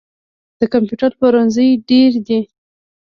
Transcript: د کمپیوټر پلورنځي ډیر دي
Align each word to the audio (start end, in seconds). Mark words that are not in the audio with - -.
د 0.59 0.61
کمپیوټر 0.73 1.11
پلورنځي 1.19 1.67
ډیر 1.89 2.11
دي 2.27 2.39